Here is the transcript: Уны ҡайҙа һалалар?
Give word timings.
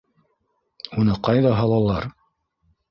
Уны 1.03 1.19
ҡайҙа 1.29 1.55
һалалар? 1.61 2.13